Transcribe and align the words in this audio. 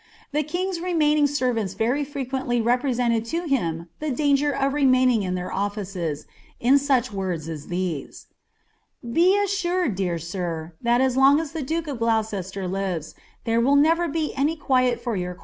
The 0.31 0.41
king's 0.41 0.79
remaining 0.79 1.25
I'lvmits 1.25 1.77
very 1.77 2.03
frequently 2.03 2.59
represented 2.59 3.23
to 3.25 3.43
him 3.43 3.87
the 3.99 4.09
danger 4.09 4.51
of 4.51 4.73
reniaining 4.73 5.19
tn 5.19 5.33
:liL'ir 5.33 5.51
ollices, 5.53 6.25
in 6.59 6.79
such 6.79 7.11
words 7.13 7.47
as 7.47 7.67
these: 7.67 8.25
■' 9.05 9.13
Be 9.13 9.37
assured, 9.39 9.93
dear 9.93 10.17
sir, 10.17 10.73
that 10.81 11.01
as 11.01 11.17
long 11.17 11.39
as 11.39 11.51
the 11.51 11.61
duke 11.61 11.85
of 11.87 11.99
Gloucester 11.99 12.67
lives, 12.67 13.13
'iicre 13.45 13.61
wdl 13.61 13.77
never 13.77 14.07
be 14.07 14.33
any 14.33 14.55
quiet 14.57 14.99
for 14.99 15.15
your 15.15 15.37